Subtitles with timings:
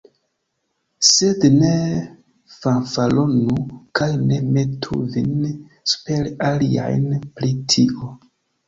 [1.09, 1.73] Sed ne
[2.55, 3.59] fanfaronu
[4.01, 5.41] kaj ne metu vin
[5.95, 8.15] super aliajn pri tio.